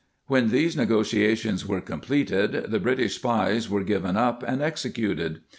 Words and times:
^ 0.01 0.03
When 0.25 0.49
these 0.49 0.75
negotiations 0.75 1.67
were 1.67 1.79
completed 1.79 2.71
the 2.71 2.79
British 2.79 3.13
spies 3.17 3.69
were 3.69 3.83
given 3.83 4.17
up 4.17 4.41
and 4.47 4.59
executed. 4.59 5.41